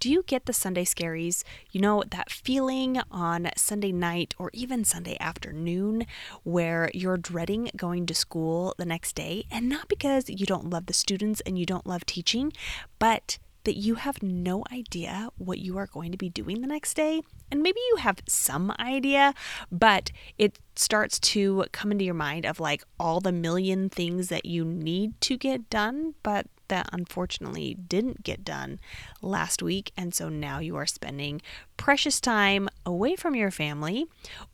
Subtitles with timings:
[0.00, 1.44] Do you get the Sunday scaries?
[1.72, 6.06] You know, that feeling on Sunday night or even Sunday afternoon
[6.42, 10.86] where you're dreading going to school the next day, and not because you don't love
[10.86, 12.50] the students and you don't love teaching,
[12.98, 16.94] but that you have no idea what you are going to be doing the next
[16.94, 17.20] day.
[17.50, 19.34] And maybe you have some idea,
[19.70, 24.46] but it starts to come into your mind of like all the million things that
[24.46, 28.80] you need to get done, but that unfortunately didn't get done
[29.22, 29.92] last week.
[29.96, 31.42] And so now you are spending
[31.76, 34.06] precious time away from your family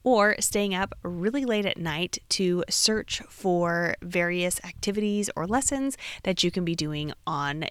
[0.03, 6.43] or staying up really late at night to search for various activities or lessons that
[6.43, 7.67] you can be doing on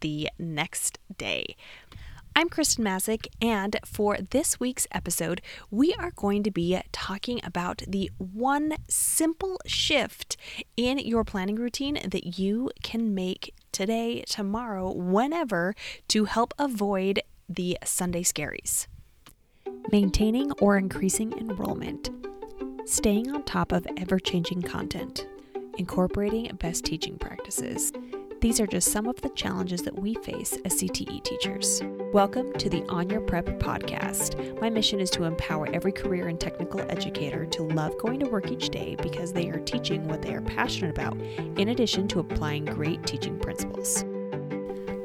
[0.00, 1.56] the next day.
[2.36, 7.84] I'm Khristen Massic, and for this week's episode, we are going to be talking about
[7.86, 10.36] the one simple shift
[10.76, 15.74] in your planning routine that you can make today, tomorrow, whenever
[16.08, 18.86] to help avoid the Sunday scaries.
[19.92, 22.08] Maintaining or increasing enrollment,
[22.86, 25.26] staying on top of ever changing content,
[25.76, 27.92] incorporating best teaching practices
[28.44, 31.80] these are just some of the challenges that we face as CTE teachers.
[32.12, 34.60] Welcome to the On Your Prep podcast.
[34.60, 38.52] My mission is to empower every career and technical educator to love going to work
[38.52, 41.18] each day because they are teaching what they are passionate about,
[41.56, 44.04] in addition to applying great teaching principles.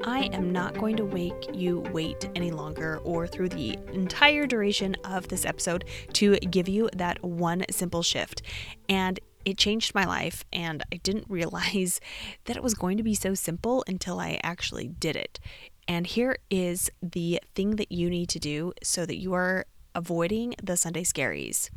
[0.03, 4.95] I am not going to make you wait any longer or through the entire duration
[5.05, 8.41] of this episode to give you that one simple shift.
[8.89, 11.99] And it changed my life, and I didn't realize
[12.45, 15.39] that it was going to be so simple until I actually did it.
[15.87, 20.53] And here is the thing that you need to do so that you are avoiding
[20.61, 21.69] the Sunday scaries.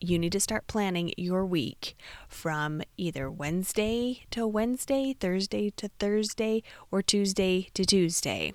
[0.00, 1.96] You need to start planning your week
[2.28, 8.52] from either Wednesday to Wednesday, Thursday to Thursday, or Tuesday to Tuesday,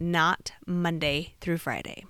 [0.00, 2.04] not Monday through Friday.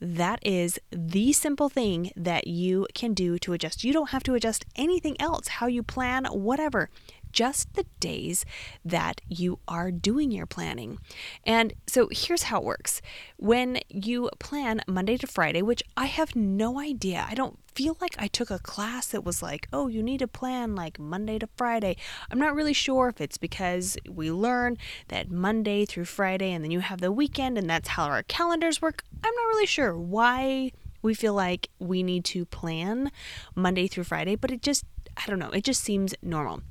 [0.00, 3.84] That is the simple thing that you can do to adjust.
[3.84, 6.88] You don't have to adjust anything else, how you plan, whatever
[7.32, 8.44] just the days
[8.84, 10.98] that you are doing your planning.
[11.44, 13.00] And so here's how it works
[13.36, 18.14] when you plan Monday to Friday, which I have no idea, I don't feel like
[18.18, 21.48] I took a class that was like, oh, you need to plan like Monday to
[21.56, 21.96] Friday.
[22.30, 24.76] I'm not really sure if it's because we learn
[25.08, 28.82] that Monday through Friday and then you have the weekend and that's how our calendars
[28.82, 29.04] work.
[29.22, 33.10] I'm not really sure why we feel like we need to plan
[33.54, 34.84] Monday through Friday, but it just,
[35.16, 36.62] I don't know, it just seems normal.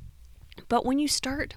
[0.69, 1.55] But when you start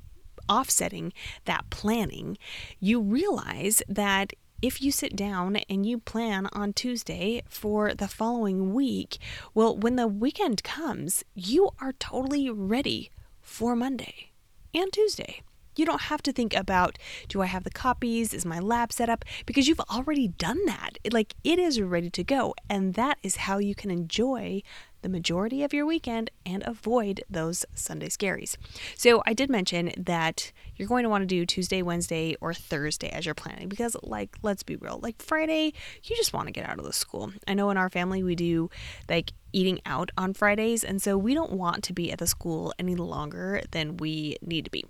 [0.49, 1.12] offsetting
[1.45, 2.37] that planning,
[2.81, 8.73] you realize that if you sit down and you plan on Tuesday for the following
[8.73, 9.19] week,
[9.55, 14.31] well, when the weekend comes, you are totally ready for Monday
[14.73, 15.43] and Tuesday.
[15.75, 16.99] You don't have to think about
[17.29, 18.34] do I have the copies?
[18.34, 19.25] Is my lab set up?
[19.47, 20.99] Because you've already done that.
[21.11, 22.55] Like it is ready to go.
[22.69, 24.62] And that is how you can enjoy
[25.02, 28.56] the majority of your weekend and avoid those Sunday scaries.
[28.96, 30.52] So, I did mention that
[30.82, 34.37] you're going to want to do Tuesday, Wednesday, or Thursday as you're planning because, like,
[34.43, 35.72] let's be real, like Friday,
[36.03, 37.32] you just want to get out of the school.
[37.47, 38.69] I know in our family we do
[39.09, 42.75] like eating out on Fridays, and so we don't want to be at the school
[42.81, 44.84] any longer than we need to be.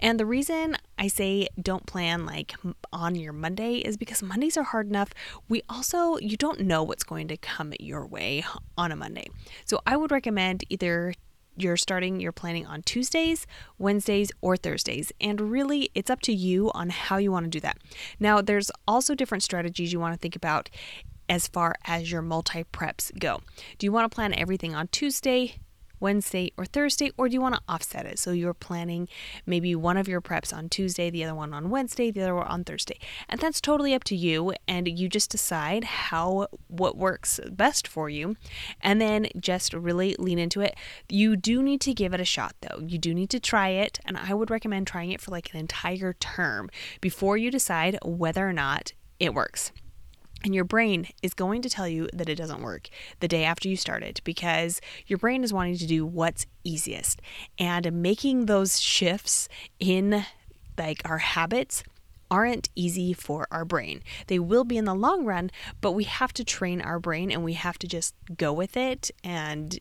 [0.00, 2.54] And the reason I say don't plan like
[2.92, 5.10] on your Monday is because Mondays are hard enough.
[5.48, 8.44] We also, you don't know what's going to come your way
[8.76, 9.28] on a Monday.
[9.64, 11.14] So I would recommend either
[11.56, 13.46] you're starting your planning on Tuesdays,
[13.78, 15.12] Wednesdays, or Thursdays.
[15.20, 17.78] And really, it's up to you on how you want to do that.
[18.20, 20.70] Now, there's also different strategies you want to think about
[21.28, 23.40] as far as your multi preps go.
[23.78, 25.56] Do you want to plan everything on Tuesday,
[26.00, 28.18] Wednesday, or Thursday, or do you want to offset it?
[28.18, 29.08] So you're planning
[29.44, 32.46] maybe one of your preps on Tuesday, the other one on Wednesday, the other one
[32.46, 32.98] on Thursday.
[33.28, 34.54] And that's totally up to you.
[34.68, 38.36] And you just decide how, what works best for you.
[38.80, 40.76] And then just really lean into it.
[41.08, 42.80] You do need to give it a shot though.
[42.86, 43.98] You do need to try it.
[44.04, 46.70] And I would recommend trying it for like an entire term
[47.00, 49.72] before you decide whether or not it works.
[50.44, 52.88] And your brain is going to tell you that it doesn't work
[53.20, 57.20] the day after you start it because your brain is wanting to do what's easiest.
[57.58, 59.48] And making those shifts
[59.80, 60.24] in
[60.78, 61.82] like our habits
[62.30, 64.02] aren't easy for our brain.
[64.26, 65.50] They will be in the long run,
[65.80, 69.10] but we have to train our brain and we have to just go with it
[69.22, 69.78] and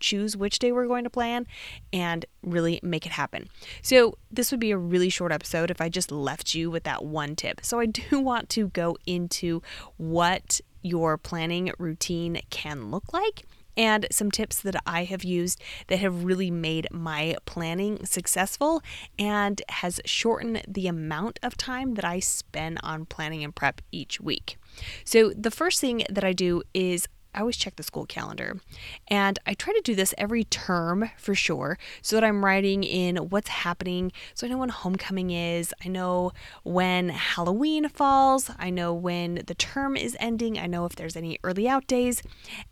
[0.00, 1.46] choose which day we're going to plan
[1.92, 3.48] and really make it happen.
[3.82, 7.04] So, this would be a really short episode if I just left you with that
[7.04, 7.60] one tip.
[7.62, 9.62] So, I do want to go into
[9.96, 13.44] what your planning routine can look like
[13.78, 18.82] and some tips that I have used that have really made my planning successful
[19.18, 24.20] and has shortened the amount of time that I spend on planning and prep each
[24.20, 24.58] week.
[25.04, 28.60] So, the first thing that I do is I always check the school calendar.
[29.08, 33.16] And I try to do this every term for sure so that I'm writing in
[33.16, 34.12] what's happening.
[34.34, 36.32] So I know when homecoming is, I know
[36.64, 41.38] when Halloween falls, I know when the term is ending, I know if there's any
[41.44, 42.22] early out days.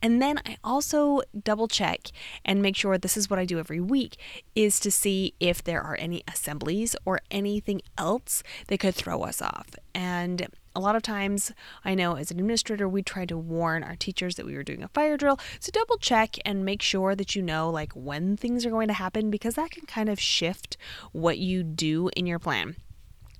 [0.03, 2.08] And then I also double check
[2.44, 4.17] and make sure this is what I do every week
[4.55, 9.41] is to see if there are any assemblies or anything else that could throw us
[9.43, 9.75] off.
[9.94, 11.52] And a lot of times,
[11.84, 14.82] I know as an administrator, we try to warn our teachers that we were doing
[14.82, 15.40] a fire drill.
[15.58, 18.94] So double check and make sure that you know like when things are going to
[18.94, 20.76] happen because that can kind of shift
[21.12, 22.76] what you do in your plan.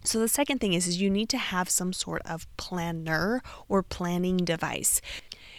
[0.03, 3.83] So the second thing is, is you need to have some sort of planner or
[3.83, 5.03] planning device.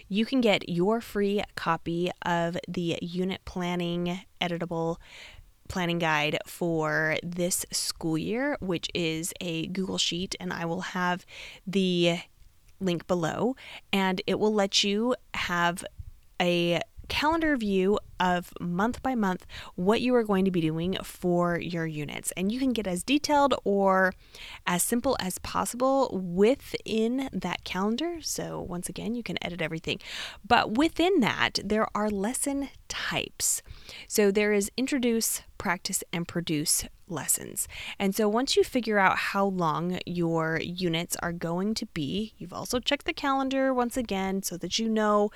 [0.09, 4.97] You can get your free copy of the unit planning editable
[5.67, 11.25] planning guide for this school year, which is a Google Sheet, and I will have
[11.65, 12.19] the
[12.79, 13.55] link below,
[13.91, 15.83] and it will let you have
[16.41, 21.59] a calendar view of month by month what you are going to be doing for
[21.59, 22.31] your units.
[22.35, 24.13] And you can get as detailed or
[24.65, 28.17] as simple as possible within that calendar.
[28.21, 29.99] So, once again, you can edit everything.
[30.45, 32.69] But within that, there are lesson
[33.09, 33.61] types.
[34.07, 37.67] So, there is introduce, practice, and produce lessons.
[37.97, 42.53] And so once you figure out how long your units are going to be, you've
[42.53, 45.31] also checked the calendar once again so that you know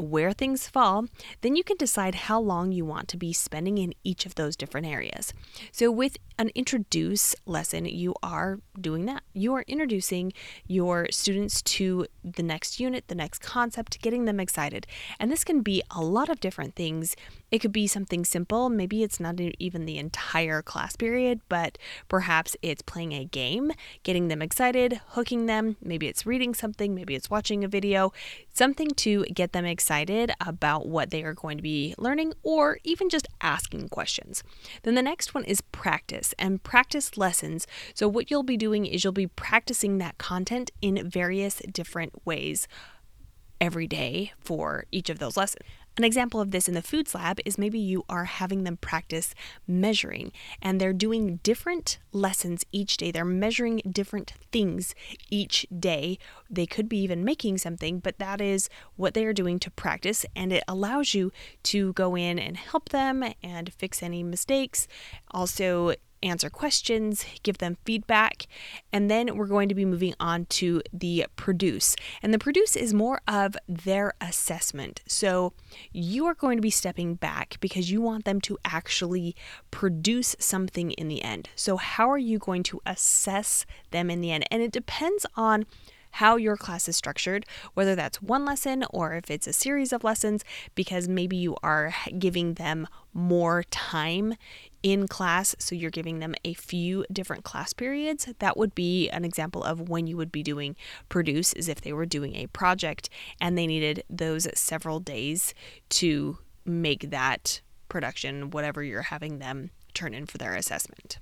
[0.00, 1.06] where things fall,
[1.40, 4.56] then you can decide how long you want to be spending in each of those
[4.56, 5.32] different areas.
[5.72, 9.22] So, with an introduce lesson, you are doing that.
[9.34, 10.32] You are introducing
[10.66, 14.86] your students to the next unit, the next concept, getting them excited.
[15.18, 17.14] And this can be a lot of different things.
[17.50, 18.70] It could be something simple.
[18.70, 21.76] Maybe it's not even the entire class period, but
[22.08, 25.76] perhaps it's playing a game, getting them excited, hooking them.
[25.82, 28.12] Maybe it's reading something, maybe it's watching a video,
[28.60, 33.08] something to get them excited about what they are going to be learning, or even
[33.08, 34.42] just asking questions.
[34.82, 37.66] Then the next one is practice and practice lessons.
[37.94, 42.68] So, what you'll be doing is you'll be practicing that content in various different ways
[43.62, 45.64] every day for each of those lessons.
[46.00, 49.34] An example of this in the foods lab is maybe you are having them practice
[49.68, 50.32] measuring
[50.62, 53.10] and they're doing different lessons each day.
[53.10, 54.94] They're measuring different things
[55.28, 56.16] each day.
[56.48, 60.24] They could be even making something, but that is what they are doing to practice
[60.34, 61.32] and it allows you
[61.64, 64.88] to go in and help them and fix any mistakes.
[65.32, 68.46] Also, answer questions, give them feedback,
[68.92, 71.96] and then we're going to be moving on to the produce.
[72.22, 75.02] And the produce is more of their assessment.
[75.06, 75.52] So
[75.92, 79.34] you are going to be stepping back because you want them to actually
[79.70, 81.48] produce something in the end.
[81.54, 84.44] So, how are you going to assess them in the end?
[84.50, 85.66] And it depends on
[86.12, 90.04] how your class is structured, whether that's one lesson or if it's a series of
[90.04, 94.34] lessons, because maybe you are giving them more time
[94.82, 98.28] in class, so you're giving them a few different class periods.
[98.38, 100.76] That would be an example of when you would be doing
[101.08, 103.10] produce, is if they were doing a project
[103.40, 105.54] and they needed those several days
[105.90, 111.18] to make that production, whatever you're having them turn in for their assessment.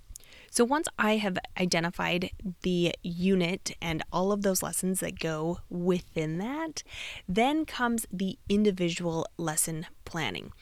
[0.51, 2.31] So once I have identified
[2.63, 6.83] the unit and all of those lessons that go within that,
[7.29, 10.53] then comes the individual lesson planning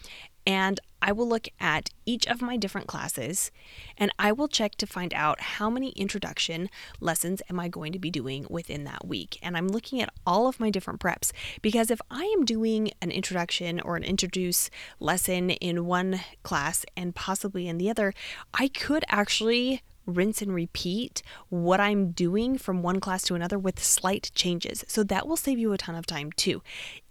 [0.47, 3.51] and I will look at each of my different classes
[3.99, 7.99] and I will check to find out how many introduction lessons am I going to
[7.99, 9.39] be doing within that week.
[9.43, 13.11] And I'm looking at all of my different preps because if I am doing an
[13.11, 18.15] introduction or an introduce lesson in one class and possibly in the other,
[18.55, 23.83] I could actually rinse and repeat what I'm doing from one class to another with
[23.83, 24.85] slight changes.
[24.87, 26.63] So that will save you a ton of time too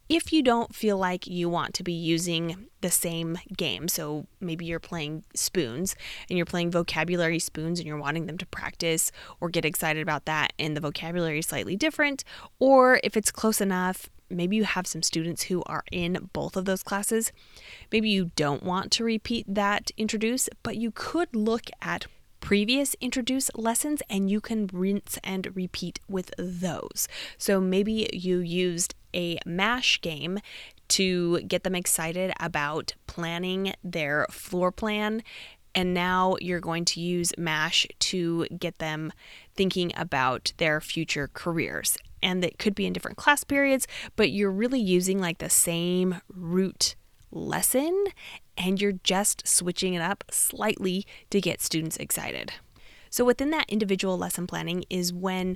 [0.08, 4.66] if you don't feel like you want to be using the same game, so maybe
[4.66, 5.96] you're playing spoons
[6.30, 10.26] and you're playing vocabulary spoons and you're wanting them to practice or get excited about
[10.26, 12.24] that, and the vocabulary is slightly different,
[12.60, 16.66] or if it's close enough, maybe you have some students who are in both of
[16.66, 17.32] those classes.
[17.92, 22.08] Maybe you don't want to repeat that introduce, but you could look at
[22.42, 27.08] previous introduce lessons and you can rinse and repeat with those.
[27.40, 30.40] So maybe you used a MASH game
[30.90, 35.24] to get them excited about planning their floor plan.
[35.74, 39.12] And now you're going to use MASH to get them
[39.56, 41.98] thinking about their future careers.
[42.24, 46.22] and that could be in different class periods, but you're really using like the same
[46.28, 46.96] root
[47.30, 48.06] lesson
[48.58, 52.54] and you're just switching it up slightly to get students excited.
[53.10, 55.56] So, within that individual lesson planning is when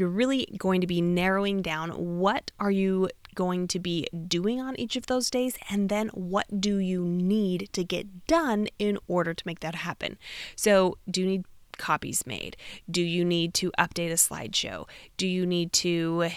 [0.00, 4.78] you're really going to be narrowing down what are you going to be doing on
[4.80, 9.32] each of those days and then what do you need to get done in order
[9.34, 10.18] to make that happen.
[10.56, 11.44] So, do you need
[11.78, 12.56] copies made?
[12.90, 14.88] Do you need to update a slideshow?
[15.16, 16.30] Do you need to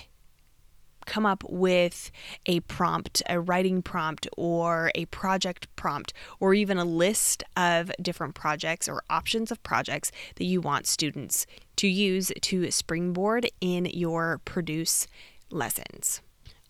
[1.06, 2.12] come up with
[2.46, 8.36] a prompt, a writing prompt, or a project prompt, or even a list of different
[8.36, 11.46] projects or options of projects that you want students
[11.78, 15.08] to use to springboard in your produce
[15.50, 16.22] lessons.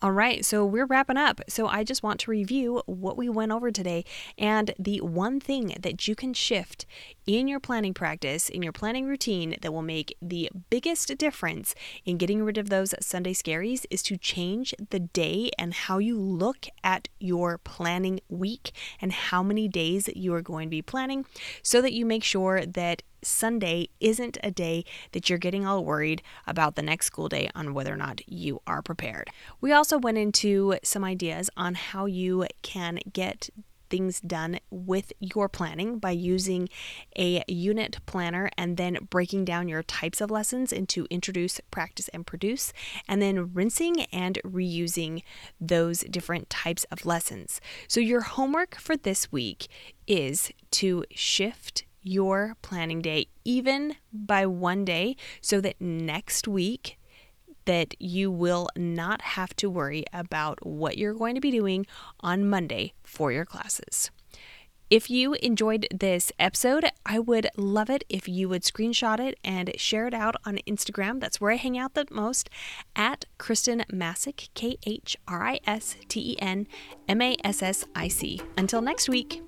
[0.03, 1.39] All right, so we're wrapping up.
[1.47, 4.03] So I just want to review what we went over today
[4.37, 6.85] and the one thing that you can shift
[7.25, 12.17] in your planning practice, in your planning routine that will make the biggest difference in
[12.17, 16.67] getting rid of those Sunday scaries is to change the day and how you look
[16.83, 21.25] at your planning week and how many days you are going to be planning
[21.61, 26.21] so that you make sure that Sunday isn't a day that you're getting all worried
[26.47, 29.29] about the next school day on whether or not you are prepared.
[29.61, 33.49] We also went into some ideas on how you can get
[33.93, 36.67] things done with your planning by using
[37.15, 42.25] a unit planner and then breaking down your types of lessons into introduce, practice, and
[42.25, 42.73] produce,
[43.07, 45.21] and then rinsing and reusing
[45.61, 47.61] those different types of lessons.
[47.87, 49.67] So, your homework for this week
[50.07, 56.97] is to shift your planning day even by one day so that next week
[57.65, 61.85] that you will not have to worry about what you're going to be doing
[62.19, 64.11] on Monday for your classes.
[64.89, 69.71] If you enjoyed this episode, I would love it if you would screenshot it and
[69.75, 71.19] share it out on Instagram.
[71.19, 72.47] That's where I hang out the most
[72.95, 76.67] at Khristen Massic, K H R I S T E N
[77.07, 78.39] M A S S I C.
[78.55, 79.41] Until next week.